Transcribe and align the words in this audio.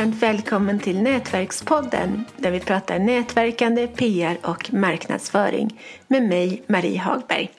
varmt 0.00 0.22
välkommen 0.22 0.78
till 0.78 1.02
Nätverkspodden 1.02 2.24
där 2.36 2.50
vi 2.50 2.60
pratar 2.60 2.98
nätverkande, 2.98 3.86
PR 3.86 4.38
och 4.42 4.72
marknadsföring 4.72 5.80
med 6.06 6.22
mig, 6.22 6.62
Marie 6.66 6.98
Hagberg. 6.98 7.50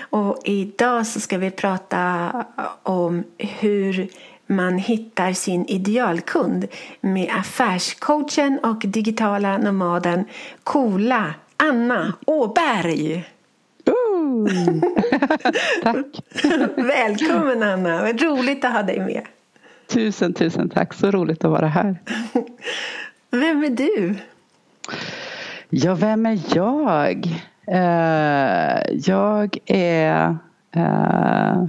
Och 0.00 0.40
idag 0.44 1.06
så 1.06 1.20
ska 1.20 1.38
vi 1.38 1.50
prata 1.50 2.30
om 2.82 3.24
hur 3.38 4.08
man 4.46 4.78
hittar 4.78 5.32
sin 5.32 5.66
idealkund 5.66 6.66
med 7.00 7.30
affärscoachen 7.38 8.58
och 8.58 8.78
digitala 8.78 9.58
nomaden 9.58 10.24
coola 10.64 11.34
Anna 11.56 12.14
Åberg. 12.26 13.24
tack! 15.82 16.06
Välkommen 16.76 17.62
Anna, 17.62 18.02
vad 18.02 18.22
roligt 18.22 18.64
att 18.64 18.72
ha 18.72 18.82
dig 18.82 19.00
med. 19.00 19.26
Tusen, 19.88 20.32
tusen 20.32 20.68
tack. 20.68 20.94
Så 20.94 21.10
roligt 21.10 21.44
att 21.44 21.50
vara 21.50 21.66
här. 21.66 21.96
Vem 23.30 23.64
är 23.64 23.70
du? 23.70 24.14
Ja, 25.70 25.94
vem 25.94 26.26
är 26.26 26.40
jag? 26.54 27.26
Uh, 27.68 28.98
jag 29.04 29.58
är 29.66 30.28
uh, 30.76 31.64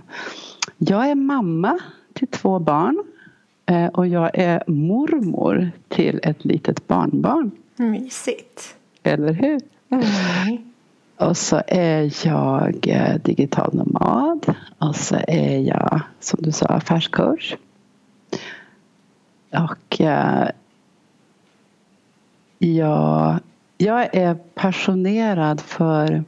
Jag 0.77 1.09
är 1.09 1.15
mamma 1.15 1.79
till 2.13 2.27
två 2.27 2.59
barn. 2.59 3.03
Uh, 3.71 3.87
och 3.87 4.07
jag 4.07 4.31
är 4.33 4.63
mormor 4.67 5.71
till 5.87 6.19
ett 6.23 6.45
litet 6.45 6.87
barnbarn. 6.87 7.51
Mysigt. 7.75 8.75
Eller 9.03 9.33
hur? 9.33 9.59
Mm. 9.89 10.57
Och 11.17 11.37
så 11.37 11.61
är 11.67 12.27
jag 12.27 12.75
digital 13.23 13.69
nomad. 13.73 14.55
Och 14.79 14.95
så 14.95 15.15
är 15.27 15.59
jag, 15.59 16.01
som 16.19 16.39
du 16.41 16.51
sa, 16.51 16.65
affärscoach. 16.65 17.55
Och 19.51 20.01
eh, 20.01 20.49
jag, 22.57 23.39
jag 23.77 24.15
är 24.15 24.35
passionerad 24.35 25.61
för, 25.61 26.23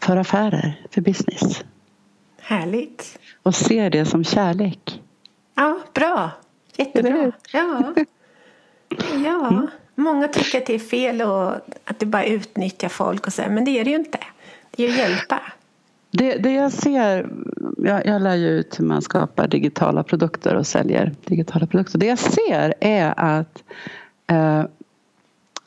för 0.00 0.16
affärer, 0.16 0.86
för 0.90 1.00
business. 1.00 1.64
Härligt. 2.40 3.18
Och 3.42 3.54
ser 3.54 3.90
det 3.90 4.04
som 4.04 4.24
kärlek. 4.24 5.02
Ja, 5.54 5.78
bra. 5.92 6.30
Jättebra. 6.76 7.32
Ja. 7.52 7.94
ja. 7.94 8.04
Mm. 9.50 9.66
Många 9.94 10.28
tycker 10.28 10.58
att 10.58 10.66
det 10.66 10.74
är 10.74 10.78
fel 10.78 11.22
och 11.22 11.52
att 11.84 11.98
det 11.98 12.06
bara 12.06 12.24
utnyttjar 12.24 12.88
folk 12.88 13.26
och 13.26 13.32
så, 13.32 13.42
men 13.48 13.64
det 13.64 13.70
är 13.70 13.84
det 13.84 13.90
ju 13.90 13.96
inte. 13.96 14.18
Det 14.70 14.84
är 14.84 14.88
ju 14.88 14.96
hjälpa. 14.96 15.42
Det, 16.16 16.36
det 16.36 16.52
jag 16.52 16.72
ser, 16.72 17.30
jag, 17.76 18.06
jag 18.06 18.22
lär 18.22 18.34
ju 18.34 18.48
ut 18.48 18.80
hur 18.80 18.84
man 18.84 19.02
skapar 19.02 19.48
digitala 19.48 20.02
produkter 20.02 20.54
och 20.54 20.66
säljer 20.66 21.12
digitala 21.24 21.66
produkter. 21.66 21.98
Det 21.98 22.06
jag 22.06 22.18
ser 22.18 22.74
är 22.80 23.14
att 23.16 23.62
eh, 24.26 24.64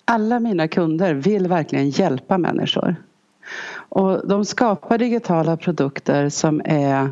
alla 0.06 0.40
mina 0.40 0.68
kunder 0.68 1.14
vill 1.14 1.48
verkligen 1.48 1.90
hjälpa 1.90 2.38
människor. 2.38 2.95
Och 3.75 4.28
de 4.28 4.45
skapar 4.45 4.98
digitala 4.98 5.58
produkter 5.58 6.30
som 6.30 6.62
är 6.66 7.09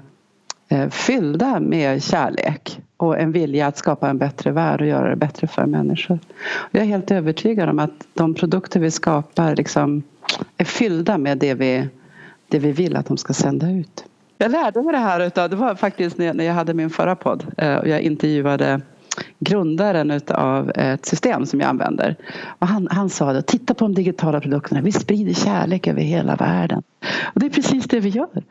eh, 0.70 0.90
fyllda 0.90 1.60
med 1.60 2.04
kärlek 2.04 2.82
och 2.98 3.20
en 3.20 3.32
vilja 3.32 3.68
att 3.68 3.78
skapa 3.78 4.10
en 4.10 4.18
bättre 4.18 4.52
värld 4.52 4.82
och 4.82 4.88
göra 4.88 5.10
det 5.10 5.16
bättre 5.16 5.48
för 5.48 5.66
människor. 5.66 6.20
Och 6.54 6.76
jag 6.76 6.84
är 6.84 6.88
helt 6.88 7.12
övertygad 7.12 7.70
om 7.70 7.80
att 7.80 8.08
de 8.14 8.34
produkter 8.34 8.80
vi 8.80 8.92
skapar 8.92 9.56
liksom 9.56 10.04
är 10.58 10.66
fyllda 10.66 11.18
med 11.18 11.38
det 11.38 11.54
vi 11.54 11.88
det 12.56 12.68
vi 12.68 12.72
vill 12.72 12.96
att 12.96 13.06
de 13.06 13.18
ska 13.18 13.34
sända 13.34 13.70
ut. 13.70 14.06
Jag 14.38 14.52
lärde 14.52 14.82
mig 14.82 14.92
det 14.92 15.00
här 15.00 15.20
utav, 15.20 15.50
det 15.50 15.56
var 15.56 15.76
faktiskt 15.76 16.18
när 16.18 16.44
jag 16.44 16.54
hade 16.54 16.74
min 16.74 16.90
förra 16.90 17.16
podd 17.16 17.46
eh, 17.58 17.76
och 17.76 17.88
jag 17.88 18.02
intervjuade 18.02 18.82
grundaren 19.40 20.12
utav 20.12 20.72
ett 20.76 21.06
system 21.06 21.46
som 21.46 21.60
jag 21.60 21.70
använder. 21.70 22.16
Och 22.60 22.68
han, 22.68 22.88
han 22.92 23.10
sa 23.10 23.34
då, 23.34 23.42
titta 23.42 23.74
på 23.74 23.86
de 23.86 23.94
digitala 23.94 24.42
produkterna, 24.42 24.82
vi 24.82 24.92
sprider 24.92 25.34
kärlek 25.34 25.88
över 25.88 26.02
hela 26.02 26.36
världen. 26.36 26.84
Och 27.34 27.40
det 27.40 27.46
är 27.46 27.50
precis 27.50 27.86
det 27.86 28.00
vi 28.00 28.10
gör. 28.10 28.44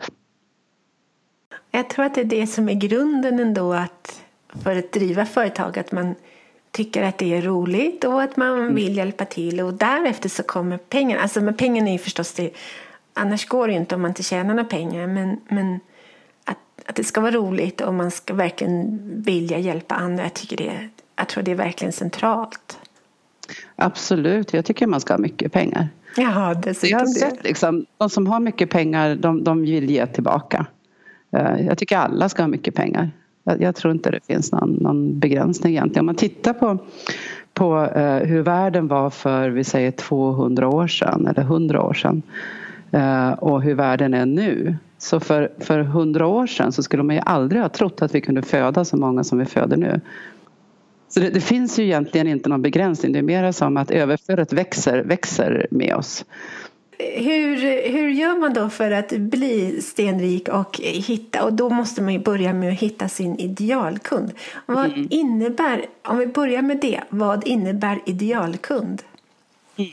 Jag 1.70 1.90
tror 1.90 2.04
att 2.04 2.14
det 2.14 2.20
är 2.20 2.24
det 2.24 2.46
som 2.46 2.68
är 2.68 2.74
grunden 2.74 3.40
ändå 3.40 3.72
att 3.72 4.20
för 4.62 4.76
att 4.76 4.92
driva 4.92 5.26
företag, 5.26 5.78
att 5.78 5.92
man 5.92 6.14
tycker 6.70 7.02
att 7.02 7.18
det 7.18 7.34
är 7.34 7.42
roligt 7.42 8.04
och 8.04 8.22
att 8.22 8.36
man 8.36 8.58
mm. 8.58 8.74
vill 8.74 8.96
hjälpa 8.96 9.24
till 9.24 9.60
och 9.60 9.74
därefter 9.74 10.28
så 10.28 10.42
kommer 10.42 10.76
pengarna. 10.78 11.22
Alltså 11.22 11.40
men 11.40 11.54
pengarna 11.54 11.88
är 11.88 11.92
ju 11.92 11.98
förstås 11.98 12.32
det 12.32 12.50
annars 13.14 13.48
går 13.48 13.66
det 13.66 13.72
ju 13.72 13.78
inte 13.78 13.94
om 13.94 14.02
man 14.02 14.10
inte 14.10 14.22
tjänar 14.22 14.54
några 14.54 14.64
pengar. 14.64 15.06
Men, 15.06 15.40
men 15.48 15.80
att, 16.44 16.58
att 16.86 16.94
det 16.94 17.04
ska 17.04 17.20
vara 17.20 17.32
roligt 17.32 17.80
och 17.80 17.94
man 17.94 18.10
ska 18.10 18.34
verkligen 18.34 19.00
vilja 19.22 19.58
hjälpa 19.58 19.94
andra. 19.94 20.22
Jag, 20.22 20.34
tycker 20.34 20.56
det, 20.56 20.88
jag 21.16 21.28
tror 21.28 21.42
det 21.42 21.50
är 21.50 21.54
verkligen 21.54 21.92
centralt. 21.92 22.78
Absolut, 23.76 24.54
jag 24.54 24.64
tycker 24.64 24.86
man 24.86 25.00
ska 25.00 25.12
ha 25.12 25.18
mycket 25.18 25.52
pengar. 25.52 25.88
Ja, 26.16 26.54
dessutom 26.54 26.88
jag 26.90 26.98
har 26.98 27.06
sett 27.06 27.44
liksom, 27.44 27.86
de 27.98 28.10
som 28.10 28.26
har 28.26 28.40
mycket 28.40 28.70
pengar, 28.70 29.16
de, 29.16 29.44
de 29.44 29.60
vill 29.60 29.90
ge 29.90 30.06
tillbaka. 30.06 30.66
Eh, 31.32 31.66
jag 31.66 31.78
tycker 31.78 31.96
alla 31.96 32.28
ska 32.28 32.42
ha 32.42 32.48
mycket 32.48 32.74
pengar. 32.74 33.10
Jag, 33.44 33.62
jag 33.62 33.76
tror 33.76 33.92
inte 33.92 34.10
det 34.10 34.20
finns 34.26 34.52
någon, 34.52 34.70
någon 34.70 35.18
begränsning 35.18 35.72
egentligen. 35.72 36.02
Om 36.02 36.06
man 36.06 36.14
tittar 36.14 36.52
på, 36.52 36.78
på 37.54 37.76
uh, 37.96 38.16
hur 38.16 38.42
världen 38.42 38.88
var 38.88 39.10
för 39.10 39.50
vi 39.50 39.64
säger 39.64 39.90
200 39.90 40.68
år 40.68 40.86
sedan 40.86 41.26
eller 41.26 41.42
100 41.42 41.82
år 41.82 41.94
sedan 41.94 42.22
Eh, 42.22 42.63
och 43.38 43.62
hur 43.62 43.74
världen 43.74 44.14
är 44.14 44.26
nu. 44.26 44.76
Så 44.98 45.20
för, 45.20 45.52
för 45.58 45.80
hundra 45.80 46.26
år 46.26 46.46
sedan 46.46 46.72
så 46.72 46.82
skulle 46.82 47.02
man 47.02 47.16
ju 47.16 47.22
aldrig 47.24 47.62
ha 47.62 47.68
trott 47.68 48.02
att 48.02 48.14
vi 48.14 48.20
kunde 48.20 48.42
föda 48.42 48.84
så 48.84 48.96
många 48.96 49.24
som 49.24 49.38
vi 49.38 49.44
föder 49.44 49.76
nu. 49.76 50.00
Så 51.08 51.20
det, 51.20 51.30
det 51.30 51.40
finns 51.40 51.78
ju 51.78 51.84
egentligen 51.84 52.26
inte 52.26 52.48
någon 52.48 52.62
begränsning. 52.62 53.12
Det 53.12 53.18
är 53.18 53.22
mer 53.22 53.52
som 53.52 53.76
att 53.76 53.90
överflödet 53.90 54.52
växer, 54.52 55.02
växer 55.04 55.66
med 55.70 55.94
oss. 55.94 56.24
Hur, 56.98 57.56
hur 57.92 58.08
gör 58.08 58.40
man 58.40 58.54
då 58.54 58.68
för 58.70 58.90
att 58.90 59.10
bli 59.10 59.82
stenrik 59.82 60.48
och 60.48 60.80
hitta? 60.82 61.44
Och 61.44 61.52
då 61.52 61.70
måste 61.70 62.02
man 62.02 62.12
ju 62.12 62.18
börja 62.18 62.52
med 62.52 62.72
att 62.72 62.78
hitta 62.78 63.08
sin 63.08 63.38
idealkund. 63.38 64.32
Vad 64.66 64.86
mm. 64.86 65.06
innebär, 65.10 65.86
om 66.02 66.18
vi 66.18 66.26
börjar 66.26 66.62
med 66.62 66.80
det, 66.80 67.00
vad 67.08 67.46
innebär 67.46 68.00
idealkund? 68.06 69.02
Mm. 69.76 69.90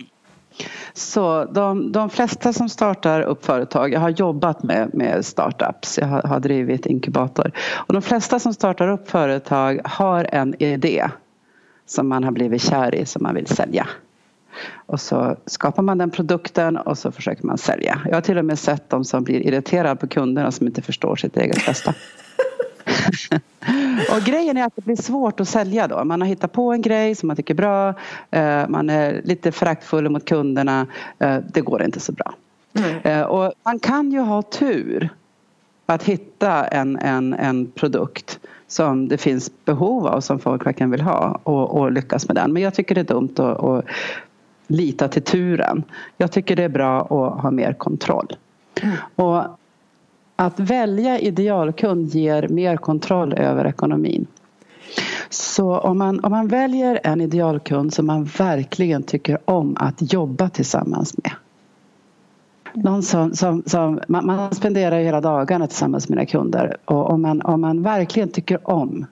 Så 0.93 1.45
de, 1.45 1.91
de 1.91 2.09
flesta 2.09 2.53
som 2.53 2.69
startar 2.69 3.21
upp 3.21 3.45
företag, 3.45 3.93
jag 3.93 3.99
har 3.99 4.09
jobbat 4.09 4.63
med, 4.63 4.93
med 4.93 5.25
startups, 5.25 5.97
jag 5.97 6.07
har, 6.07 6.21
har 6.21 6.39
drivit 6.39 6.85
inkubator. 6.85 7.51
Och 7.71 7.93
de 7.93 8.01
flesta 8.01 8.39
som 8.39 8.53
startar 8.53 8.87
upp 8.87 9.09
företag 9.09 9.81
har 9.83 10.27
en 10.31 10.63
idé 10.63 11.09
som 11.85 12.07
man 12.07 12.23
har 12.23 12.31
blivit 12.31 12.61
kär 12.61 12.95
i, 12.95 13.05
som 13.05 13.23
man 13.23 13.35
vill 13.35 13.47
sälja. 13.47 13.87
Och 14.85 15.01
så 15.01 15.35
skapar 15.45 15.83
man 15.83 15.97
den 15.97 16.09
produkten 16.09 16.77
och 16.77 16.97
så 16.97 17.11
försöker 17.11 17.45
man 17.45 17.57
sälja. 17.57 18.01
Jag 18.05 18.13
har 18.13 18.21
till 18.21 18.37
och 18.37 18.45
med 18.45 18.59
sett 18.59 18.89
de 18.89 19.05
som 19.05 19.23
blir 19.23 19.39
irriterade 19.47 19.95
på 19.95 20.07
kunderna 20.07 20.51
som 20.51 20.67
inte 20.67 20.81
förstår 20.81 21.15
sitt 21.15 21.37
eget 21.37 21.65
bästa. 21.65 21.93
och 24.15 24.21
grejen 24.25 24.57
är 24.57 24.65
att 24.65 24.75
det 24.75 24.85
blir 24.85 24.95
svårt 24.95 25.39
att 25.39 25.47
sälja 25.47 25.87
då. 25.87 26.03
Man 26.03 26.21
har 26.21 26.27
hittat 26.27 26.51
på 26.51 26.73
en 26.73 26.81
grej 26.81 27.15
som 27.15 27.27
man 27.27 27.35
tycker 27.35 27.53
är 27.53 27.57
bra. 27.57 27.93
Eh, 28.31 28.69
man 28.69 28.89
är 28.89 29.21
lite 29.23 29.51
föraktfull 29.51 30.09
mot 30.09 30.25
kunderna. 30.25 30.87
Eh, 31.19 31.37
det 31.53 31.61
går 31.61 31.83
inte 31.83 31.99
så 31.99 32.11
bra. 32.11 32.33
Mm. 32.73 33.25
Och 33.25 33.53
man 33.63 33.79
kan 33.79 34.11
ju 34.11 34.19
ha 34.19 34.41
tur 34.41 35.09
att 35.85 36.03
hitta 36.03 36.65
en, 36.65 36.97
en, 36.97 37.33
en 37.33 37.71
produkt 37.71 38.39
som 38.67 39.07
det 39.07 39.17
finns 39.17 39.51
behov 39.65 40.07
av 40.07 40.21
som 40.21 40.39
folk 40.39 40.65
verkligen 40.65 40.91
vill 40.91 41.01
ha 41.01 41.39
och, 41.43 41.79
och 41.79 41.91
lyckas 41.91 42.27
med 42.27 42.35
den. 42.35 42.53
Men 42.53 42.61
jag 42.61 42.73
tycker 42.73 42.95
det 42.95 43.01
är 43.01 43.15
dumt 43.15 43.33
att, 43.37 43.63
att 43.63 43.85
lita 44.67 45.07
till 45.07 45.23
turen. 45.23 45.83
Jag 46.17 46.31
tycker 46.31 46.55
det 46.55 46.63
är 46.63 46.69
bra 46.69 47.01
att 47.01 47.41
ha 47.41 47.51
mer 47.51 47.73
kontroll. 47.73 48.35
Mm. 48.81 48.95
Och 49.15 49.43
att 50.41 50.59
välja 50.59 51.19
idealkund 51.19 52.07
ger 52.07 52.47
mer 52.47 52.77
kontroll 52.77 53.33
över 53.33 53.65
ekonomin. 53.65 54.27
Så 55.29 55.77
om 55.77 55.97
man, 55.97 56.19
om 56.19 56.31
man 56.31 56.47
väljer 56.47 56.99
en 57.03 57.21
idealkund 57.21 57.93
som 57.93 58.05
man 58.05 58.23
verkligen 58.23 59.03
tycker 59.03 59.37
om 59.45 59.77
att 59.79 60.13
jobba 60.13 60.49
tillsammans 60.49 61.17
med. 61.17 61.31
Någon 62.73 63.03
som, 63.03 63.35
som, 63.35 63.63
som 63.65 63.99
man, 64.07 64.25
man, 64.25 64.55
spenderar 64.55 64.99
ju 64.99 65.05
hela 65.05 65.21
dagarna 65.21 65.67
tillsammans 65.67 66.09
med 66.09 66.17
sina 66.17 66.25
kunder 66.25 66.77
och 66.85 67.09
om 67.09 67.21
man, 67.21 67.41
om 67.41 67.61
man 67.61 67.83
verkligen 67.83 68.29
tycker 68.29 68.69
om 68.69 69.05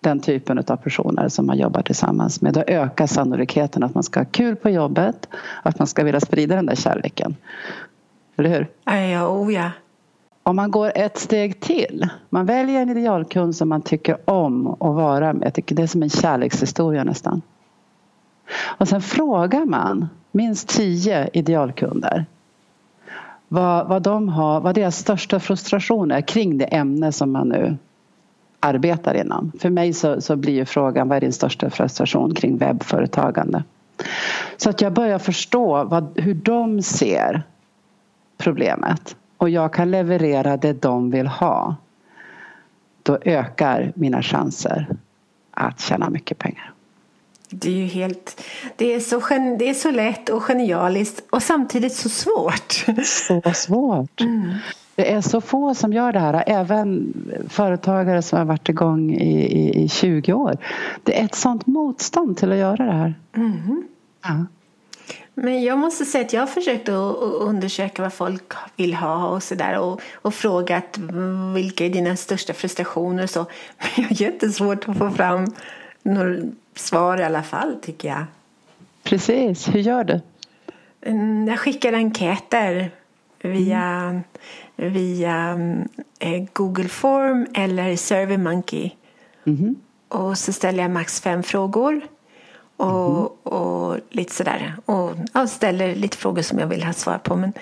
den 0.00 0.20
typen 0.20 0.58
av 0.58 0.76
personer 0.76 1.28
som 1.28 1.46
man 1.46 1.58
jobbar 1.58 1.82
tillsammans 1.82 2.40
med 2.40 2.54
då 2.54 2.64
ökar 2.66 3.06
sannolikheten 3.06 3.82
att 3.82 3.94
man 3.94 4.02
ska 4.02 4.20
ha 4.20 4.24
kul 4.24 4.56
på 4.56 4.70
jobbet 4.70 5.28
att 5.62 5.78
man 5.78 5.86
ska 5.86 6.04
vilja 6.04 6.20
sprida 6.20 6.56
den 6.56 6.66
där 6.66 6.76
kärleken. 6.76 7.36
Eller 8.36 8.50
hur? 8.50 8.68
Ja, 8.84 9.26
oh 9.26 9.54
ja 9.54 9.70
om 10.42 10.56
man 10.56 10.70
går 10.70 10.92
ett 10.94 11.18
steg 11.18 11.60
till. 11.60 12.08
Man 12.30 12.46
väljer 12.46 12.82
en 12.82 12.90
idealkund 12.90 13.56
som 13.56 13.68
man 13.68 13.82
tycker 13.82 14.30
om 14.30 14.66
att 14.66 14.78
vara 14.80 15.32
med. 15.32 15.46
Jag 15.46 15.54
tycker 15.54 15.74
det 15.74 15.82
är 15.82 15.86
som 15.86 16.02
en 16.02 16.10
kärlekshistoria 16.10 17.04
nästan. 17.04 17.42
Och 18.62 18.88
sen 18.88 19.02
frågar 19.02 19.64
man 19.64 20.08
minst 20.32 20.68
tio 20.68 21.30
idealkunder 21.32 22.26
vad, 23.48 23.88
vad, 23.88 24.02
de 24.02 24.28
har, 24.28 24.60
vad 24.60 24.74
deras 24.74 24.96
största 24.96 25.40
frustration 25.40 26.10
är 26.10 26.20
kring 26.20 26.58
det 26.58 26.64
ämne 26.64 27.12
som 27.12 27.32
man 27.32 27.48
nu 27.48 27.76
arbetar 28.60 29.14
inom. 29.14 29.52
För 29.58 29.70
mig 29.70 29.92
så, 29.92 30.20
så 30.20 30.36
blir 30.36 30.52
ju 30.52 30.64
frågan 30.64 31.08
vad 31.08 31.16
är 31.16 31.20
din 31.20 31.32
största 31.32 31.70
frustration 31.70 32.34
kring 32.34 32.56
webbföretagande? 32.58 33.64
Så 34.56 34.70
att 34.70 34.80
jag 34.80 34.92
börjar 34.92 35.18
förstå 35.18 35.84
vad, 35.84 36.18
hur 36.20 36.34
de 36.34 36.82
ser 36.82 37.42
problemet 38.38 39.16
och 39.42 39.50
jag 39.50 39.72
kan 39.72 39.90
leverera 39.90 40.56
det 40.56 40.82
de 40.82 41.10
vill 41.10 41.26
ha. 41.26 41.76
Då 43.02 43.18
ökar 43.22 43.92
mina 43.94 44.22
chanser 44.22 44.86
att 45.50 45.80
tjäna 45.80 46.10
mycket 46.10 46.38
pengar. 46.38 46.72
Det 47.50 47.68
är 47.68 47.74
ju 47.74 47.86
helt... 47.86 48.42
Det 48.76 48.94
är 48.94 49.00
så, 49.00 49.20
det 49.58 49.68
är 49.68 49.74
så 49.74 49.90
lätt 49.90 50.28
och 50.28 50.42
genialiskt 50.42 51.24
och 51.30 51.42
samtidigt 51.42 51.92
så 51.92 52.08
svårt. 52.08 52.84
Så 53.04 53.42
svårt. 53.54 54.20
Mm. 54.20 54.54
Det 54.94 55.12
är 55.12 55.20
så 55.20 55.40
få 55.40 55.74
som 55.74 55.92
gör 55.92 56.12
det 56.12 56.20
här, 56.20 56.44
även 56.46 57.14
företagare 57.48 58.22
som 58.22 58.38
har 58.38 58.44
varit 58.44 58.68
igång 58.68 59.12
i, 59.14 59.42
i, 59.42 59.84
i 59.84 59.88
20 59.88 60.32
år. 60.32 60.56
Det 61.02 61.20
är 61.20 61.24
ett 61.24 61.34
sånt 61.34 61.66
motstånd 61.66 62.36
till 62.36 62.52
att 62.52 62.58
göra 62.58 62.84
det 62.86 62.92
här. 62.92 63.14
Mm. 63.36 63.82
Ja. 64.22 64.46
Men 65.34 65.62
jag 65.62 65.78
måste 65.78 66.04
säga 66.04 66.24
att 66.24 66.32
jag 66.32 66.40
har 66.40 66.46
försökt 66.46 66.88
att 66.88 67.16
undersöka 67.22 68.02
vad 68.02 68.12
folk 68.12 68.52
vill 68.76 68.94
ha 68.94 69.28
och 69.28 69.42
sådär 69.42 69.78
och, 69.78 70.00
och 70.14 70.34
frågat 70.34 70.98
vilka 71.54 71.86
är 71.86 71.90
dina 71.90 72.16
största 72.16 72.52
frustrationer 72.52 73.22
och 73.22 73.30
så. 73.30 73.40
Men 73.78 73.90
jag 73.96 74.04
har 74.04 74.22
jättesvårt 74.22 74.88
att 74.88 74.98
få 74.98 75.10
fram 75.10 75.46
några 76.02 76.36
svar 76.74 77.20
i 77.20 77.24
alla 77.24 77.42
fall 77.42 77.76
tycker 77.82 78.08
jag. 78.08 78.24
Precis, 79.02 79.74
hur 79.74 79.80
gör 79.80 80.04
du? 80.04 80.20
Mm, 81.06 81.48
jag 81.48 81.58
skickar 81.58 81.92
enkäter 81.92 82.90
via, 83.42 83.82
mm. 83.82 84.22
via 84.76 85.58
eh, 86.18 86.44
Google 86.52 86.88
Form 86.88 87.46
eller 87.54 87.96
SurveyMonkey. 87.96 88.90
Mm. 89.44 89.76
Och 90.08 90.38
så 90.38 90.52
ställer 90.52 90.82
jag 90.82 90.90
max 90.90 91.20
fem 91.20 91.42
frågor. 91.42 92.00
Och, 92.82 93.18
mm. 93.18 93.58
och 93.60 94.00
lite 94.10 94.34
sådär. 94.34 94.76
Och 94.84 95.10
ja, 95.32 95.46
ställer 95.46 95.94
lite 95.94 96.16
frågor 96.16 96.42
som 96.42 96.58
jag 96.58 96.66
vill 96.66 96.84
ha 96.84 96.92
svar 96.92 97.18
på. 97.18 97.36
Men 97.36 97.52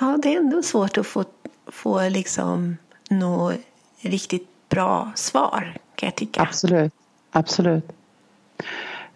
ja, 0.00 0.18
det 0.22 0.34
är 0.34 0.38
ändå 0.38 0.62
svårt 0.62 0.98
att 0.98 1.06
få, 1.06 1.24
få 1.66 2.08
liksom 2.08 2.76
nå 3.10 3.52
riktigt 4.00 4.48
bra 4.68 5.10
svar 5.14 5.76
kan 5.94 6.06
jag 6.06 6.14
tycka. 6.14 6.42
Absolut. 6.42 6.92
Absolut. 7.30 7.92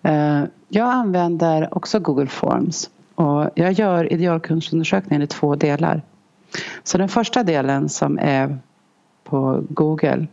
Eh, 0.02 0.42
jag 0.68 0.88
använder 0.88 1.76
också 1.76 1.98
Google 1.98 2.26
Forms 2.26 2.90
och 3.14 3.50
jag 3.54 3.72
gör 3.72 4.12
idealkundsundersökningen 4.12 5.22
i 5.22 5.26
två 5.26 5.56
delar. 5.56 6.02
Så 6.82 6.98
den 6.98 7.08
första 7.08 7.42
delen 7.42 7.88
som 7.88 8.18
är 8.18 8.58
på 9.24 9.62
Google 9.68 10.26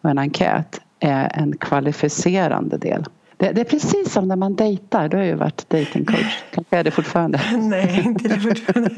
och 0.00 0.10
en 0.10 0.18
enkät 0.18 0.80
är 1.00 1.38
en 1.38 1.56
kvalificerande 1.56 2.76
del. 2.76 3.04
Det, 3.42 3.52
det, 3.52 3.60
är 3.60 3.64
precis 3.64 4.12
som 4.12 4.28
när 4.28 4.36
man 4.36 4.54
dejtar. 4.54 5.08
Du 5.08 5.16
har 5.16 5.24
ju 5.24 5.34
varit 5.34 5.70
datingcoach. 5.70 6.42
Kanske 6.50 6.76
är 6.76 6.84
det 6.84 6.90
fortfarande. 6.90 7.40
Nej, 7.58 8.02
inte 8.04 8.28
det 8.28 8.40
fortfarande. 8.40 8.90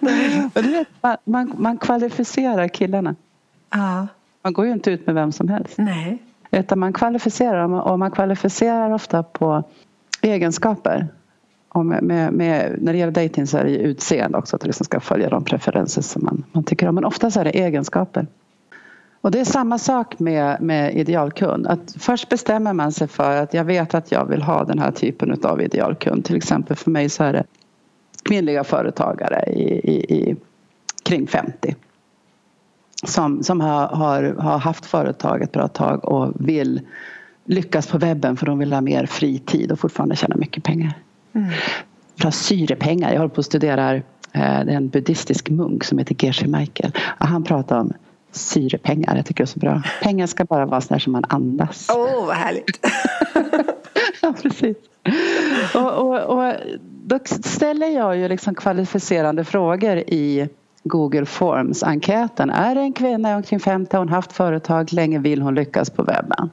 Nej. 0.00 0.50
du 0.54 0.70
vet, 0.70 0.88
man, 1.00 1.16
man, 1.24 1.54
man 1.58 1.78
kvalificerar 1.78 2.68
killarna. 2.68 3.14
Ja. 3.70 4.06
Man 4.42 4.52
går 4.52 4.66
ju 4.66 4.72
inte 4.72 4.90
ut 4.90 5.06
med 5.06 5.14
vem 5.14 5.32
som 5.32 5.48
helst. 5.48 5.78
Nej. 5.78 6.22
Utan 6.50 6.78
man 6.78 6.92
kvalificerar 6.92 7.90
och 7.90 7.98
man 7.98 8.10
kvalificerar 8.10 8.90
ofta 8.90 9.22
på 9.22 9.64
egenskaper. 10.22 11.08
Och 11.68 11.86
med, 11.86 12.02
med, 12.02 12.32
med, 12.32 12.76
när 12.80 12.92
det 12.92 12.98
gäller 12.98 13.12
dating 13.12 13.46
så 13.46 13.58
är 13.58 13.64
det 13.64 13.70
utseende 13.70 14.38
också. 14.38 14.56
Att 14.56 14.62
det 14.62 14.68
liksom 14.68 14.84
ska 14.84 15.00
följa 15.00 15.28
de 15.28 15.44
preferenser 15.44 16.02
som 16.02 16.24
man, 16.24 16.44
man 16.52 16.64
tycker 16.64 16.88
om. 16.88 16.94
Men 16.94 17.04
oftast 17.04 17.36
är 17.36 17.44
det 17.44 17.50
egenskaper. 17.50 18.26
Och 19.24 19.30
det 19.30 19.40
är 19.40 19.44
samma 19.44 19.78
sak 19.78 20.18
med, 20.18 20.60
med 20.60 20.96
idealkund. 20.96 21.66
Att 21.66 21.96
först 21.98 22.28
bestämmer 22.28 22.72
man 22.72 22.92
sig 22.92 23.08
för 23.08 23.36
att 23.36 23.54
jag 23.54 23.64
vet 23.64 23.94
att 23.94 24.12
jag 24.12 24.26
vill 24.26 24.42
ha 24.42 24.64
den 24.64 24.78
här 24.78 24.90
typen 24.90 25.38
av 25.44 25.62
idealkund. 25.62 26.24
Till 26.24 26.36
exempel 26.36 26.76
för 26.76 26.90
mig 26.90 27.08
så 27.08 27.24
är 27.24 27.32
det 27.32 27.44
kvinnliga 28.22 28.64
företagare 28.64 29.44
i, 29.46 29.80
i, 29.92 30.14
i 30.14 30.36
kring 31.02 31.26
50 31.26 31.74
som, 33.04 33.42
som 33.42 33.60
har, 33.60 33.86
har, 33.86 34.22
har 34.22 34.58
haft 34.58 34.86
företag 34.86 35.42
ett 35.42 35.52
bra 35.52 35.68
tag 35.68 36.04
och 36.04 36.32
vill 36.34 36.80
lyckas 37.44 37.86
på 37.86 37.98
webben 37.98 38.36
för 38.36 38.46
de 38.46 38.58
vill 38.58 38.72
ha 38.72 38.80
mer 38.80 39.06
fritid 39.06 39.72
och 39.72 39.80
fortfarande 39.80 40.16
tjäna 40.16 40.36
mycket 40.36 40.64
pengar. 40.64 40.92
Mm. 41.32 41.50
För 42.20 42.30
syrepengar. 42.30 43.12
Jag 43.12 43.18
håller 43.18 43.34
på 43.34 43.40
att 43.40 43.46
studera 43.46 43.94
eh, 43.94 44.02
en 44.60 44.88
buddhistisk 44.88 45.50
munk 45.50 45.84
som 45.84 45.98
heter 45.98 46.16
Geshe 46.24 46.46
Michael. 46.46 46.92
Och 47.20 47.26
han 47.26 47.44
pratar 47.44 47.78
om 47.78 47.92
syrepengar. 48.34 49.16
Jag 49.16 49.26
tycker 49.26 49.44
det 49.44 49.48
är 49.48 49.52
så 49.52 49.58
bra. 49.58 49.82
Pengar 50.02 50.26
ska 50.26 50.44
bara 50.44 50.66
vara 50.66 50.80
sådär 50.80 50.98
som 50.98 51.12
man 51.12 51.24
andas. 51.28 51.88
Åh, 51.90 51.96
oh, 51.96 52.26
vad 52.26 52.36
härligt! 52.36 52.86
ja, 54.22 54.34
precis. 54.42 54.76
Och, 55.74 55.92
och, 55.92 56.20
och 56.20 56.54
då 57.06 57.18
ställer 57.24 57.86
jag 57.86 58.16
ju 58.16 58.28
liksom 58.28 58.54
kvalificerande 58.54 59.44
frågor 59.44 59.96
i 59.96 60.48
Google 60.84 61.26
Forms-enkäten. 61.26 62.50
Är 62.50 62.74
det 62.74 62.80
en 62.80 62.92
kvinna 62.92 63.36
omkring 63.36 63.60
50, 63.60 63.96
hon 63.96 64.08
haft 64.08 64.32
företag 64.32 64.92
länge, 64.92 65.18
vill 65.18 65.42
hon 65.42 65.54
lyckas 65.54 65.90
på 65.90 66.02
webben? 66.02 66.50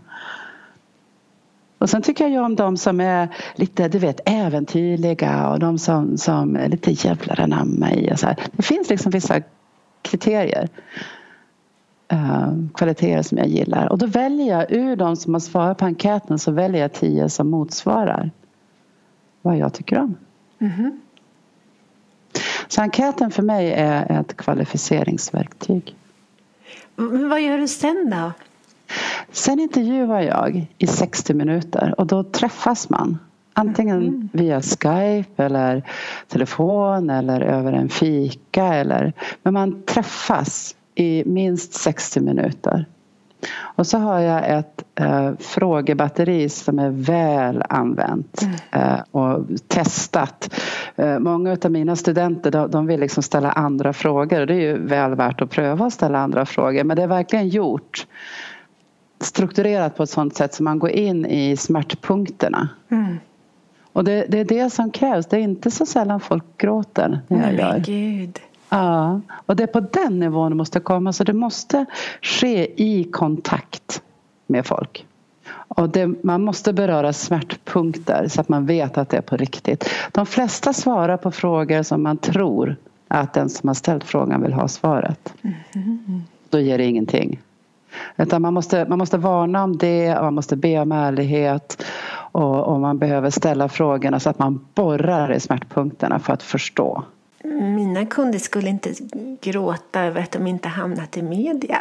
Och 1.78 1.90
sen 1.90 2.02
tycker 2.02 2.24
jag 2.24 2.32
ju 2.32 2.40
om 2.40 2.56
de 2.56 2.78
som 2.78 3.00
är 3.00 3.30
lite, 3.56 3.88
du 3.88 4.00
vet, 4.00 4.20
äventyrliga 4.26 5.50
och 5.50 5.60
de 5.60 5.80
som, 5.80 6.18
som 6.18 6.56
är 6.56 6.70
lite 6.70 6.92
jävlar 6.92 7.40
anamma 7.42 7.92
i 7.92 8.14
och 8.14 8.20
så 8.20 8.28
här. 8.28 8.36
Det 8.52 8.64
finns 8.64 8.90
liksom 8.90 9.12
vissa 9.12 9.42
kriterier. 10.02 10.70
Uh, 12.14 12.68
kvaliteter 12.74 13.22
som 13.22 13.38
jag 13.38 13.48
gillar. 13.48 13.92
Och 13.92 13.98
då 13.98 14.06
väljer 14.06 14.58
jag 14.58 14.72
ur 14.72 14.96
de 14.96 15.16
som 15.16 15.34
har 15.34 15.40
svarat 15.40 15.78
på 15.78 15.86
enkäten 15.86 16.40
så 16.40 16.52
väljer 16.52 16.82
jag 16.82 16.94
tio 16.94 17.30
som 17.30 17.50
motsvarar 17.50 18.32
vad 19.42 19.58
jag 19.58 19.74
tycker 19.74 20.00
om. 20.00 20.16
Mm 20.60 20.74
-hmm. 20.74 21.00
Så 22.68 22.82
enkäten 22.82 23.32
för 23.32 23.44
mig 23.44 23.74
är 23.74 24.20
ett 24.20 24.38
kvalificeringsverktyg. 24.38 25.96
Men 26.96 27.30
vad 27.30 27.42
gör 27.42 27.58
du 27.58 27.68
sen 27.68 28.10
då? 28.10 28.32
Sen 29.32 29.60
intervjuar 29.60 30.22
jag 30.22 30.68
i 30.78 30.88
60 30.88 31.34
minuter 31.34 31.96
och 31.98 32.08
då 32.08 32.24
träffas 32.24 32.90
man. 32.90 33.20
Antingen 33.54 33.98
mm. 33.98 34.30
via 34.34 34.62
Skype 34.62 35.44
eller 35.44 35.84
telefon 36.28 37.10
eller 37.10 37.42
över 37.42 37.74
en 37.74 37.90
fika. 37.90 38.66
Eller, 38.66 39.14
men 39.44 39.54
man 39.54 39.84
träffas 39.84 40.76
i 40.96 41.24
minst 41.26 41.74
60 41.74 42.20
minuter. 42.20 42.86
Och 43.60 43.88
så 43.88 43.98
har 43.98 44.20
jag 44.20 44.50
ett 44.50 44.84
eh, 44.96 45.32
frågebatteri 45.40 46.50
som 46.50 46.80
är 46.80 46.90
väl 46.90 47.64
använt 47.70 48.42
mm. 48.42 48.56
eh, 48.72 49.00
och 49.12 49.46
testat. 49.68 50.62
Eh, 50.96 51.20
många 51.20 51.58
av 51.64 51.72
mina 51.72 51.96
studenter 51.96 52.52
de, 52.52 52.72
de 52.72 52.86
vill 52.86 53.00
liksom 53.00 53.24
ställa 53.24 53.52
andra 53.52 53.94
frågor 53.94 54.42
och 54.42 54.48
det 54.48 54.54
är 54.54 54.60
ju 54.60 54.78
väl 54.78 55.16
värt 55.16 55.42
att 55.42 55.50
pröva 55.50 55.86
att 55.86 55.94
ställa 55.94 56.20
andra 56.20 56.46
frågor 56.46 56.84
men 56.84 56.98
det 56.98 57.04
är 57.04 57.08
verkligen 57.08 57.50
gjort 57.50 58.08
strukturerat 59.20 59.98
på 59.98 60.04
ett 60.04 60.10
sådant 60.10 60.36
sätt 60.36 60.54
så 60.54 60.64
man 60.64 60.80
går 60.80 60.90
in 60.90 61.26
i 61.26 61.58
smärtpunkterna. 61.58 62.70
Mm. 62.92 63.18
Och 63.94 64.04
det, 64.04 64.26
det, 64.30 64.40
är 64.40 64.46
det 64.46 64.70
som 64.70 64.92
krävs. 64.92 65.26
Det 65.26 65.38
är 65.38 65.42
inte 65.42 65.72
så 65.72 65.86
sällan 65.86 66.20
folk 66.20 66.44
gråter 66.58 67.22
när 67.28 67.52
jag 67.52 67.60
gör. 67.60 67.80
Gud. 67.80 68.40
Ja, 68.74 69.22
och 69.46 69.56
det 69.56 69.64
är 69.64 69.68
på 69.68 69.80
den 69.80 70.20
nivån 70.20 70.52
det 70.52 70.56
måste 70.56 70.80
komma. 70.80 71.14
Så 71.14 71.24
det 71.24 71.34
måste 71.34 71.86
ske 72.22 72.84
i 72.84 73.04
kontakt 73.04 74.02
med 74.48 74.66
folk. 74.66 75.06
Och 75.52 75.90
det, 75.90 76.24
man 76.24 76.44
måste 76.44 76.74
beröra 76.74 77.14
smärtpunkter 77.14 78.28
så 78.28 78.42
att 78.42 78.50
man 78.50 78.66
vet 78.66 78.98
att 78.98 79.10
det 79.10 79.18
är 79.18 79.22
på 79.22 79.38
riktigt. 79.38 79.90
De 80.12 80.26
flesta 80.26 80.74
svarar 80.74 81.18
på 81.18 81.32
frågor 81.32 81.84
som 81.84 82.04
man 82.04 82.18
tror 82.18 82.76
att 83.08 83.34
den 83.34 83.50
som 83.50 83.68
har 83.70 83.74
ställt 83.74 84.04
frågan 84.04 84.42
vill 84.42 84.54
ha 84.54 84.68
svaret. 84.68 85.34
Mm. 85.76 86.24
Då 86.50 86.60
ger 86.60 86.78
det 86.78 86.86
ingenting. 86.86 87.40
Utan 88.18 88.42
man 88.42 88.54
måste, 88.54 88.86
man 88.90 88.98
måste 88.98 89.18
varna 89.18 89.64
om 89.64 89.78
det 89.78 90.18
och 90.18 90.24
man 90.24 90.34
måste 90.34 90.56
be 90.56 90.80
om 90.80 90.92
ärlighet. 90.92 91.86
Och, 92.32 92.60
och 92.60 92.80
man 92.80 92.98
behöver 92.98 93.30
ställa 93.30 93.70
frågorna 93.70 94.20
så 94.20 94.30
att 94.30 94.40
man 94.40 94.66
borrar 94.76 95.34
i 95.34 95.40
smärtpunkterna 95.40 96.20
för 96.20 96.34
att 96.34 96.44
förstå. 96.44 97.04
Mina 97.44 98.06
kunder 98.06 98.40
skulle 98.40 98.70
inte 98.70 98.94
gråta 99.42 100.02
över 100.02 100.22
att 100.22 100.32
de 100.32 100.48
inte 100.48 100.68
hamnat 100.68 101.18
i 101.18 101.22
media. 101.22 101.80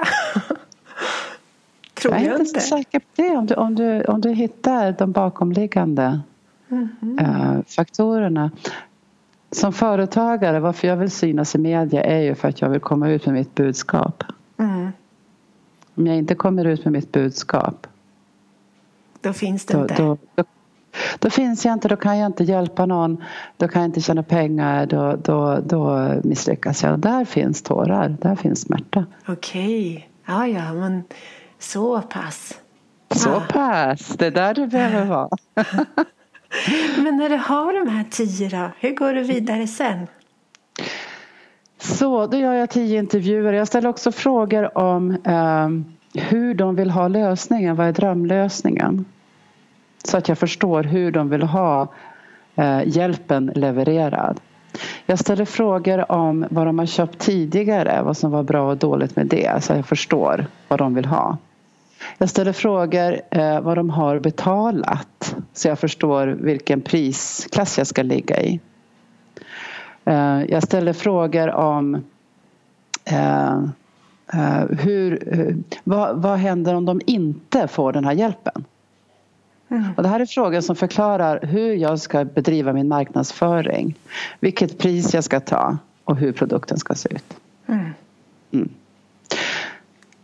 Tror 1.95 2.15
jag, 2.15 2.25
jag 2.25 2.35
är 2.35 2.41
inte 2.41 2.61
så 2.61 2.77
säker 2.77 2.99
på 2.99 3.07
det. 3.15 3.37
Om 3.37 3.47
du, 3.47 3.55
om 3.55 3.75
du, 3.75 4.05
om 4.05 4.21
du 4.21 4.31
hittar 4.31 4.93
de 4.99 5.13
bakomliggande 5.13 6.21
mm 6.69 6.89
-hmm. 7.01 7.65
faktorerna. 7.77 8.51
Som 9.51 9.73
företagare, 9.73 10.61
varför 10.61 10.89
jag 10.89 10.97
vill 10.97 11.11
synas 11.11 11.55
i 11.55 11.59
media 11.59 12.03
är 12.03 12.21
ju 12.21 12.35
för 12.35 12.49
att 12.49 12.61
jag 12.61 12.69
vill 12.69 12.81
komma 12.81 13.11
ut 13.11 13.27
med 13.27 13.35
mitt 13.35 13.55
budskap. 13.55 14.25
Mm. 14.59 14.93
Om 15.95 16.07
jag 16.07 16.17
inte 16.17 16.35
kommer 16.35 16.65
ut 16.65 16.85
med 16.85 16.93
mitt 16.93 17.13
budskap 17.13 17.87
då 19.21 19.33
finns 19.33 19.65
det 19.65 19.75
då, 19.75 19.81
inte. 19.81 19.95
Då, 19.95 20.17
då, 20.35 20.45
då, 21.19 21.31
finns 21.31 21.65
jag 21.65 21.73
inte, 21.73 21.89
då 21.89 21.97
kan 21.97 22.19
jag 22.19 22.27
inte 22.27 22.45
hjälpa 22.45 22.87
någon, 22.87 23.25
då 23.57 23.69
kan 23.69 23.83
jag 23.83 23.89
inte 23.89 24.01
tjäna 24.01 24.23
pengar, 24.23 24.87
då, 24.87 25.17
då, 25.25 25.59
då 25.65 26.13
misslyckas 26.25 26.83
jag. 26.83 26.99
Där 26.99 27.25
finns 27.25 27.63
tårar, 27.63 28.09
där 28.09 28.37
finns 28.37 28.61
smärta. 28.61 29.05
Okej, 29.27 29.93
okay. 29.93 30.03
ja 30.27 30.47
ja 30.47 30.73
men 30.73 31.03
Så 31.59 32.01
pass. 32.01 32.61
Så 33.15 33.31
ah. 33.31 33.41
pass, 33.41 34.09
det 34.19 34.27
är 34.27 34.31
där 34.31 34.55
du 34.55 34.67
behöver 34.67 35.07
vara. 35.07 35.29
Men 36.97 37.17
när 37.17 37.29
du 37.29 37.37
har 37.37 37.85
de 37.85 37.91
här 37.91 38.05
tio 38.11 38.49
då, 38.49 38.71
hur 38.79 38.95
går 38.97 39.13
du 39.13 39.23
vidare 39.23 39.67
sen? 39.67 40.07
Så 41.79 42.27
då 42.27 42.37
gör 42.37 42.55
jag 42.55 42.71
tio 42.71 42.99
intervjuer. 42.99 43.53
Jag 43.53 43.69
ställer 43.69 43.89
också 43.89 44.13
frågor 44.13 44.79
om 44.79 45.11
eh, 45.11 45.69
hur 46.23 46.55
de 46.55 46.77
vill 46.77 46.91
ha 46.91 47.09
lösningen. 47.09 47.77
Vad 47.77 47.87
är 47.89 47.93
drömlösningen? 47.93 49.05
Så 50.05 50.17
att 50.17 50.29
jag 50.29 50.39
förstår 50.39 50.83
hur 50.83 51.13
de 51.13 51.29
vill 51.29 51.43
ha 51.43 51.89
eh, 52.57 52.81
hjälpen 52.87 53.53
levererad. 53.55 54.41
Jag 55.07 55.19
ställer 55.19 55.45
frågor 55.45 56.13
om 56.13 56.47
vad 56.51 56.67
de 56.67 56.79
har 56.79 56.87
köpt 56.87 57.19
tidigare, 57.19 58.03
vad 58.03 58.17
som 58.17 58.31
var 58.31 58.43
bra 58.43 58.71
och 58.71 58.77
dåligt 58.77 59.17
med 59.17 59.27
det 59.27 59.65
så 59.65 59.73
jag 59.73 59.87
förstår 59.87 60.47
vad 60.69 60.79
de 60.79 60.95
vill 60.95 61.05
ha. 61.05 61.39
Jag 62.19 62.29
ställer 62.29 62.53
frågor 62.53 63.21
eh, 63.31 63.61
vad 63.61 63.77
de 63.77 63.91
har 63.91 64.19
betalat 64.19 65.37
så 65.53 65.69
jag 65.69 65.79
förstår 65.79 66.27
vilken 66.27 66.81
prisklass 66.81 67.79
jag 67.79 67.87
ska 67.87 68.03
ligga 68.03 68.43
i. 68.43 68.61
Eh, 70.05 70.43
jag 70.49 70.63
ställer 70.63 70.93
frågor 70.93 71.51
om 71.51 71.95
eh, 73.05 73.55
eh 74.33 74.65
hur, 74.81 75.39
eh, 75.41 75.57
vad, 75.85 76.23
vad 76.23 76.39
händer 76.39 76.75
om 76.75 76.85
de 76.87 77.01
inte 77.07 77.69
får 77.69 77.93
den 77.93 78.05
här 78.05 78.13
hjälpen? 78.13 78.65
Mm. 79.71 79.85
Och 79.97 80.03
det 80.03 80.09
här 80.09 80.21
är 80.21 80.27
frågor 80.27 80.61
som 80.61 80.77
förklarar 80.77 81.41
hur 81.43 81.75
jag 81.75 82.01
ska 82.01 82.25
bedriva 82.25 82.73
min 82.73 82.89
marknadsföring. 82.89 83.95
Vilket 84.41 84.79
pris 84.79 85.15
jag 85.15 85.25
ska 85.25 85.41
ta 85.41 85.79
och 86.05 86.17
hur 86.17 86.33
produkten 86.33 86.79
ska 86.79 86.95
se 86.95 87.09
ut. 87.15 87.37
Mm. 87.67 87.95
Mm. 88.53 88.69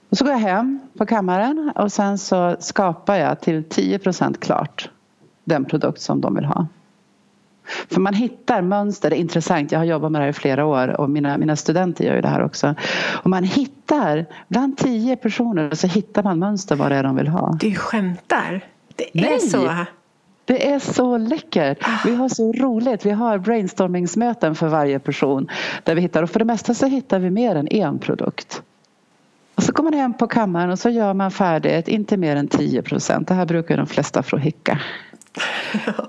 Och 0.09 0.19
så 0.19 0.25
går 0.25 0.33
jag 0.33 0.41
hem 0.41 0.81
på 0.99 1.07
kammaren 1.07 1.73
och 1.75 1.93
sen 1.93 2.19
så 2.19 2.57
skapar 2.61 3.17
jag 3.17 3.41
till 3.41 3.62
10% 3.62 4.38
klart 4.38 4.91
den 5.45 5.65
produkt 5.65 6.00
som 6.00 6.21
de 6.21 6.35
vill 6.35 6.45
ha. 6.45 6.67
För 7.91 8.00
man 8.00 8.15
hittar 8.15 8.62
mönster, 8.62 9.11
det 9.11 9.17
är 9.17 9.21
intressant, 9.21 9.73
jag 9.73 9.79
har 9.79 9.85
jobbat 9.85 10.12
med 10.12 10.21
det 10.21 10.25
här 10.25 10.31
i 10.31 10.33
flera 10.33 10.67
år 10.67 11.00
och 11.00 11.11
mina, 11.11 11.38
mina 11.38 11.57
studenter 11.57 12.05
gör 12.05 12.15
ju 12.15 12.21
det 12.21 12.29
här 12.29 12.43
också. 12.43 12.75
Och 13.12 13.31
man 13.31 13.45
hittar, 13.45 14.26
bland 14.49 14.79
tio 14.79 15.17
personer 15.17 15.75
så 15.75 15.87
hittar 15.87 16.23
man 16.23 16.38
mönster 16.38 16.76
vad 16.76 16.91
det 16.91 16.97
är 16.97 17.03
de 17.03 17.17
vill 17.17 17.29
ha. 17.29 17.59
Du 17.61 17.75
skämtar? 17.75 18.65
Det 18.97 19.19
är 19.19 19.31
Nej. 19.31 19.41
så? 19.41 19.87
Det 20.45 20.71
är 20.71 20.79
så 20.79 21.19
läckert. 21.19 21.79
Vi 22.05 22.15
har 22.15 22.29
så 22.29 22.53
roligt. 22.53 23.07
Vi 23.07 23.11
har 23.11 23.38
brainstormingsmöten 23.38 24.55
för 24.55 24.69
varje 24.69 24.99
person 24.99 25.49
där 25.85 25.95
vi 25.95 26.00
hittar 26.00 26.23
och 26.23 26.31
för 26.31 26.38
det 26.38 26.45
mesta 26.45 26.75
så 26.75 26.87
hittar 26.87 27.19
vi 27.19 27.31
mer 27.31 27.57
än 27.57 27.69
en 27.69 27.99
produkt. 27.99 28.62
Och 29.55 29.62
så 29.62 29.73
kommer 29.73 29.91
man 29.91 30.00
hem 30.00 30.15
på 30.15 30.26
kammaren 30.26 30.71
och 30.71 30.79
så 30.79 30.91
gör 30.91 31.15
man 31.15 31.31
färdigt, 31.31 31.88
inte 31.88 32.17
mer 32.17 32.37
än 32.37 32.49
10 32.49 32.83
procent. 32.83 33.29
Det 33.29 33.35
här 33.35 33.47
brukar 33.47 33.76
de 33.76 33.87
flesta 33.87 34.23
få 34.23 34.37
hicka. 34.37 34.81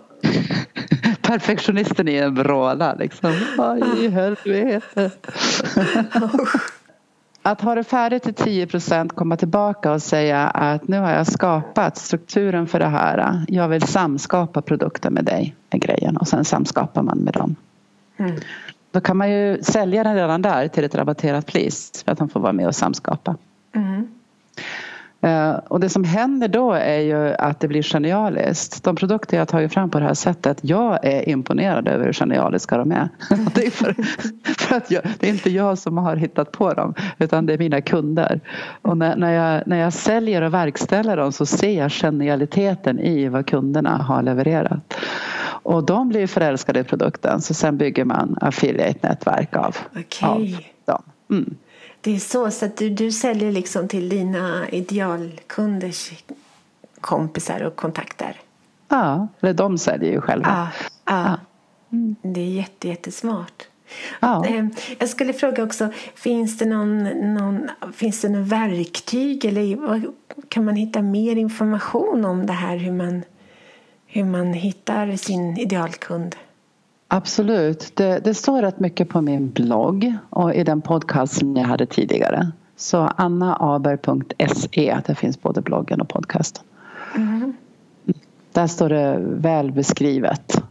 Perfektionisten 1.21 2.07
är 2.07 2.23
en 2.23 2.35
vråla 2.35 2.93
liksom. 2.93 3.33
Vad 3.57 3.97
i 3.97 4.07
helvete. 4.07 5.11
Att 7.47 7.61
ha 7.61 7.75
det 7.75 7.83
färdigt 7.83 8.23
till 8.23 8.33
10 8.33 8.67
procent, 8.67 9.15
komma 9.15 9.37
tillbaka 9.37 9.91
och 9.91 10.01
säga 10.01 10.47
att 10.47 10.87
nu 10.87 10.99
har 10.99 11.11
jag 11.11 11.27
skapat 11.27 11.97
strukturen 11.97 12.67
för 12.67 12.79
det 12.79 12.87
här. 12.87 13.45
Jag 13.47 13.67
vill 13.67 13.81
samskapa 13.81 14.61
produkten 14.61 15.13
med 15.13 15.25
dig, 15.25 15.55
är 15.69 15.77
grejen. 15.77 16.17
Och 16.17 16.27
sen 16.27 16.45
samskapar 16.45 17.01
man 17.01 17.17
med 17.17 17.33
dem. 17.33 17.55
Mm. 18.17 18.35
Då 18.91 19.01
kan 19.01 19.17
man 19.17 19.31
ju 19.31 19.63
sälja 19.63 20.03
den 20.03 20.15
redan 20.15 20.41
där 20.41 20.67
till 20.67 20.83
ett 20.83 20.95
rabatterat 20.95 21.45
pris 21.45 22.03
för 22.03 22.11
att 22.11 22.17
de 22.17 22.29
får 22.29 22.39
vara 22.39 22.53
med 22.53 22.67
och 22.67 22.75
samskapa. 22.75 23.35
Mm. 23.75 24.07
Eh, 25.21 25.51
och 25.51 25.79
det 25.79 25.89
som 25.89 26.03
händer 26.03 26.47
då 26.47 26.73
är 26.73 26.99
ju 26.99 27.33
att 27.33 27.59
det 27.59 27.67
blir 27.67 27.83
genialiskt. 27.83 28.83
De 28.83 28.95
produkter 28.95 29.37
jag 29.37 29.47
tagit 29.47 29.73
fram 29.73 29.89
på 29.89 29.99
det 29.99 30.05
här 30.05 30.13
sättet, 30.13 30.59
jag 30.61 31.05
är 31.05 31.29
imponerad 31.29 31.87
över 31.87 32.05
hur 32.05 32.13
genialiska 32.13 32.77
de 32.77 32.91
är. 32.91 33.09
det, 33.55 33.65
är 33.65 33.71
för, 33.71 33.95
för 34.57 34.75
att 34.75 34.91
jag, 34.91 35.03
det 35.19 35.27
är 35.27 35.31
inte 35.31 35.49
jag 35.49 35.77
som 35.77 35.97
har 35.97 36.15
hittat 36.15 36.51
på 36.51 36.73
dem 36.73 36.93
utan 37.17 37.45
det 37.45 37.53
är 37.53 37.57
mina 37.57 37.81
kunder. 37.81 38.41
Och 38.81 38.97
när, 38.97 39.15
när, 39.15 39.31
jag, 39.33 39.67
när 39.67 39.77
jag 39.77 39.93
säljer 39.93 40.41
och 40.41 40.53
verkställer 40.53 41.17
dem 41.17 41.31
så 41.31 41.45
ser 41.45 41.77
jag 41.77 41.91
genialiteten 41.91 42.99
i 42.99 43.27
vad 43.27 43.45
kunderna 43.45 43.97
har 43.97 44.23
levererat. 44.23 44.93
Och 45.63 45.85
de 45.85 46.09
blir 46.09 46.27
förälskade 46.27 46.79
i 46.79 46.83
produkten 46.83 47.41
så 47.41 47.53
sen 47.53 47.77
bygger 47.77 48.05
man 48.05 48.37
affiliate-nätverk 48.41 49.55
av, 49.55 49.75
okay. 49.91 50.29
av 50.29 50.57
dem. 50.85 51.03
Mm. 51.29 51.55
Det 52.07 52.15
är 52.15 52.19
så, 52.19 52.51
så 52.51 52.65
att 52.65 52.77
du, 52.77 52.89
du 52.89 53.11
säljer 53.11 53.51
liksom 53.51 53.87
till 53.87 54.09
dina 54.09 54.69
idealkunders 54.69 56.11
kompisar 57.01 57.61
och 57.61 57.75
kontakter? 57.75 58.39
Ja, 58.87 59.27
eller 59.41 59.53
de 59.53 59.77
säljer 59.77 60.11
ju 60.11 60.21
själva. 60.21 60.69
Ja, 61.05 61.13
ja. 61.13 61.39
Mm. 61.91 62.15
Det 62.21 62.39
är 62.41 62.49
jätte, 62.49 62.87
jättesmart. 62.87 63.67
Ja. 64.19 64.45
Eh, 64.45 64.65
jag 64.99 65.09
skulle 65.09 65.33
fråga 65.33 65.63
också, 65.63 65.89
finns 66.15 66.57
det 66.57 66.65
någon, 66.65 67.03
någon, 67.33 67.69
finns 67.93 68.21
det 68.21 68.29
någon 68.29 68.45
verktyg 68.45 69.45
eller 69.45 70.01
kan 70.49 70.65
man 70.65 70.75
hitta 70.75 71.01
mer 71.01 71.35
information 71.35 72.25
om 72.25 72.45
det 72.45 72.53
här 72.53 72.77
hur 72.77 72.91
man, 72.91 73.23
hur 74.05 74.23
man 74.23 74.53
hittar 74.53 75.15
sin 75.15 75.57
idealkund? 75.57 76.35
Absolut. 77.07 77.95
Det, 77.95 78.19
det, 78.23 78.33
står 78.33 78.61
rätt 78.61 78.79
mycket 78.79 79.09
på 79.09 79.21
min 79.21 79.49
blogg 79.49 80.13
och 80.29 80.53
i 80.53 80.63
den 80.63 80.81
podcasten 80.81 81.55
jag 81.55 81.67
hade 81.67 81.85
tidigare. 81.85 82.51
Så 82.75 82.97
annaaber.se, 82.97 84.97
där 85.05 85.13
finns 85.13 85.41
både 85.41 85.61
bloggen 85.61 86.01
och 86.01 86.09
podcasten. 86.09 86.63
Mm. 87.15 87.53
Där 88.51 88.67
står 88.67 88.89
det 88.89 89.17
väl 89.19 89.71
beskrivet. 89.71 90.63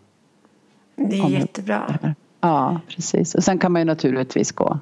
Det 0.96 1.18
är 1.18 1.28
jättebra. 1.28 2.14
Ja, 2.40 2.80
precis. 2.88 3.34
Och 3.34 3.44
sen 3.44 3.58
kan 3.58 3.72
man 3.72 3.80
ju 3.80 3.86
naturligtvis 3.86 4.52
gå, 4.52 4.78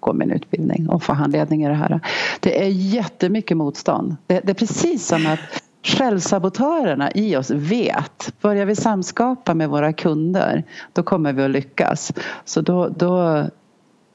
gå 0.00 0.12
min 0.12 0.30
utbildning 0.30 0.88
och 0.88 1.02
få 1.02 1.12
handledning 1.12 1.64
i 1.64 1.68
det 1.68 1.74
här. 1.74 2.00
Det 2.40 2.64
är 2.64 2.68
jättemycket 2.68 3.56
motstånd. 3.56 4.16
Det, 4.26 4.40
det 4.40 4.52
är 4.52 4.54
precis 4.54 5.06
som 5.06 5.26
att 5.26 5.62
självsabotörerna 5.88 7.12
i 7.12 7.36
oss 7.36 7.50
vet, 7.50 8.32
börjar 8.40 8.66
vi 8.66 8.76
samskapa 8.76 9.54
med 9.54 9.68
våra 9.68 9.92
kunder 9.92 10.64
då 10.92 11.02
kommer 11.02 11.32
vi 11.32 11.42
att 11.42 11.50
lyckas. 11.50 12.12
Så 12.44 12.60
då, 12.60 12.88
då, 12.88 13.44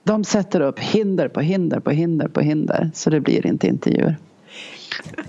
de 0.03 0.24
sätter 0.24 0.62
upp 0.62 0.80
hinder 0.80 1.27
på 1.27 1.39
hinder 1.39 1.80
på 1.80 1.92
hinder 1.92 2.27
på 2.27 2.42
hinder 2.42 2.92
så 2.94 3.10
det 3.10 3.20
blir 3.20 3.46
inte 3.46 3.68
intervjuer. 3.68 4.18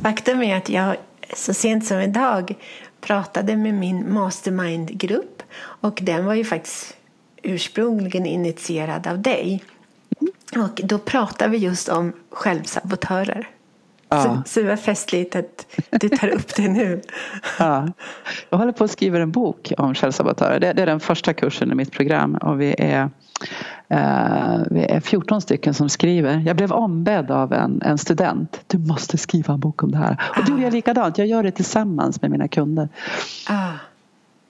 Faktum 0.03 0.43
är 0.43 0.57
att 0.57 0.69
jag 0.69 0.97
så 1.37 1.55
sent 1.55 1.87
som 1.87 2.01
idag 2.01 2.55
pratade 3.01 3.57
med 3.57 3.75
min 3.75 4.13
mastermind-grupp 4.13 5.43
och 5.57 5.99
den 6.03 6.25
var 6.25 6.35
ju 6.35 6.45
faktiskt 6.45 6.97
ursprungligen 7.43 8.27
initierad 8.27 9.07
av 9.07 9.23
dig. 9.23 9.65
Och 10.57 10.81
då 10.85 10.99
pratade 10.99 11.51
vi 11.51 11.59
just 11.59 11.89
om 11.89 12.13
självsabotörer. 12.31 13.49
Ja. 14.15 14.23
Så, 14.23 14.43
så 14.47 14.61
det 14.61 14.67
var 14.67 14.77
festligt 14.77 15.37
att 15.37 15.67
du 15.91 16.09
tar 16.09 16.29
upp 16.29 16.55
det 16.57 16.69
nu. 16.69 17.01
Ja. 17.59 17.89
Jag 18.51 18.59
håller 18.59 18.73
på 18.73 18.85
att 18.85 18.91
skriva 18.91 19.19
en 19.19 19.31
bok 19.31 19.73
om 19.79 19.95
självsabotörer. 19.95 20.61
Det, 20.61 20.73
det 20.73 20.83
är 20.83 20.87
den 20.87 21.01
första 21.01 21.33
kursen 21.33 21.73
i 21.73 21.75
mitt 21.75 21.93
program 21.93 22.35
och 22.35 22.61
vi 22.61 22.75
är 22.79 23.11
Uh, 23.91 24.63
vi 24.71 24.85
är 24.85 25.01
14 25.01 25.41
stycken 25.41 25.75
som 25.75 25.89
skriver. 25.89 26.43
Jag 26.47 26.57
blev 26.57 26.73
ombedd 26.73 27.31
av 27.31 27.53
en, 27.53 27.83
en 27.83 27.99
student. 27.99 28.61
Du 28.67 28.79
måste 28.79 29.19
skriva 29.19 29.55
en 29.55 29.61
bok 29.61 29.83
om 29.83 29.91
det 29.91 29.99
här. 29.99 30.13
Och 30.31 30.39
ah. 30.39 30.45
då 30.47 30.57
gör 30.57 30.65
jag 30.65 30.73
likadant. 30.73 31.19
Jag 31.19 31.27
gör 31.27 31.43
det 31.43 31.51
tillsammans 31.51 32.23
med 32.23 32.31
mina 32.31 32.49
kunder. 32.49 32.89
Ah. 33.49 33.73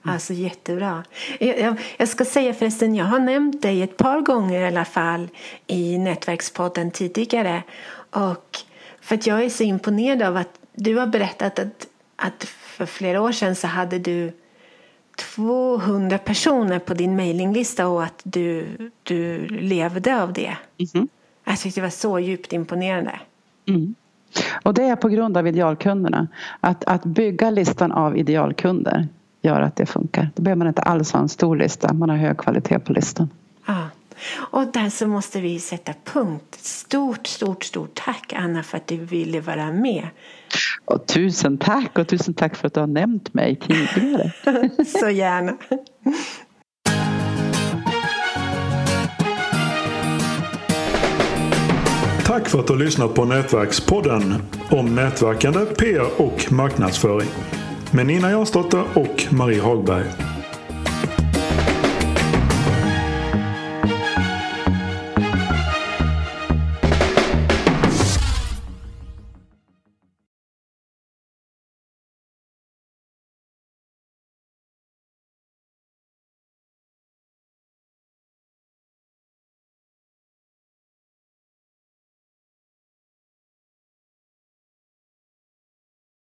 Alltså 0.07 0.33
jättebra. 0.33 1.05
Jag, 1.41 1.61
jag, 1.61 1.77
jag, 1.97 2.09
ska 2.09 2.25
säga 2.25 2.55
förresten, 2.55 2.95
jag 2.95 3.05
har 3.05 3.19
nämnt 3.19 3.63
dig 3.63 3.83
ett 3.83 3.97
par 3.97 4.21
gånger 4.21 4.61
i 4.61 4.67
alla 4.67 4.85
fall 4.85 5.29
i 5.67 5.99
Nätverkspodden 5.99 6.91
tidigare. 6.91 7.63
Och 8.11 8.59
för 9.05 9.15
att 9.15 9.27
jag 9.27 9.45
är 9.45 9.49
så 9.49 9.63
imponerad 9.63 10.23
av 10.23 10.37
att 10.37 10.59
du 10.73 10.97
har 10.97 11.07
berättat 11.07 11.59
att, 11.59 11.87
att 12.17 12.45
för 12.45 12.87
flera 12.87 13.23
år 13.23 13.33
sedan 13.33 13.55
så 13.55 13.67
hade 13.67 13.99
du 13.99 14.33
200 15.37 16.19
personer 16.19 16.79
på 16.79 16.95
din 16.95 17.17
mailinglista 17.17 17.87
och 17.87 18.05
att 18.05 18.21
du, 18.25 18.67
du 19.03 19.47
levde 19.47 20.23
av 20.23 20.33
det. 20.33 20.57
Mm. 20.95 21.09
Jag 21.45 21.59
tyckte 21.59 21.81
det 21.81 21.85
var 21.85 21.91
så 21.91 22.19
djupt 22.19 22.53
imponerande. 22.53 23.21
Mm. 23.67 23.95
Och 24.63 24.75
det 24.75 24.83
är 24.83 24.97
på 24.97 25.09
grund 25.09 25.37
av 25.37 25.47
idealkunderna. 25.47 26.29
Att, 26.61 26.85
att 26.85 27.05
bygga 27.05 27.51
listan 27.51 27.93
av 27.93 28.17
idealkunder 28.17 29.09
gör 29.43 29.61
att 29.61 29.77
det 29.77 29.87
funkar. 29.87 30.31
Då 30.35 30.43
behöver 30.43 30.59
man 30.59 30.69
inte 30.69 30.83
alls 30.83 31.13
ha 31.13 31.21
en 31.21 31.29
stor 31.29 31.57
lista, 31.57 31.93
man 31.93 32.11
har 32.11 32.17
hög 32.17 32.39
kvalitet 32.39 32.79
på 32.79 32.93
listan. 32.93 33.29
Och 34.35 34.67
där 34.73 34.91
så 34.91 35.07
måste 35.07 35.41
vi 35.41 35.61
sätta 35.61 35.93
punkt. 36.05 36.55
Stort, 36.61 37.27
stort, 37.27 37.65
stort 37.65 37.95
tack 37.95 38.33
Anna 38.37 38.63
för 38.63 38.77
att 38.77 38.87
du 38.87 38.97
ville 38.97 39.41
vara 39.41 39.73
med. 39.73 40.09
Och 40.85 41.07
tusen 41.07 41.59
tack 41.59 41.99
och 41.99 42.09
tusen 42.09 42.35
tack 42.35 42.57
för 42.57 42.67
att 42.67 42.75
du 42.75 42.81
har 42.81 42.87
nämnt 42.87 43.35
mig 43.35 43.57
tidigare. 43.57 44.31
så 45.01 45.09
gärna. 45.11 45.57
Tack 52.25 52.49
för 52.49 52.61
att 52.61 52.67
du 52.67 52.73
har 52.73 52.81
lyssnat 52.81 53.15
på 53.15 53.25
Nätverkspodden 53.25 54.35
om 54.71 54.95
nätverkande, 54.95 55.61
PR 55.61 56.21
och 56.21 56.53
marknadsföring 56.53 57.29
med 57.93 58.07
Nina 58.07 58.31
Jansdotter 58.31 58.85
och 58.95 59.27
Marie 59.33 59.61
Hagberg. 59.61 60.34